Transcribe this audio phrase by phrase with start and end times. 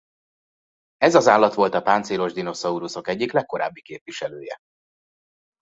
[0.97, 4.57] Ez az állat volt a páncélos dinoszauruszok egyik legkorábbi képviselője.